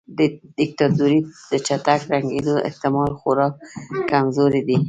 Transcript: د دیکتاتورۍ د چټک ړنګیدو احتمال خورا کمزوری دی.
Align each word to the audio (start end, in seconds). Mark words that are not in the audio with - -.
د 0.17 0.19
دیکتاتورۍ 0.57 1.17
د 1.51 1.53
چټک 1.67 2.01
ړنګیدو 2.11 2.55
احتمال 2.67 3.11
خورا 3.19 3.47
کمزوری 4.09 4.61
دی. 4.67 4.77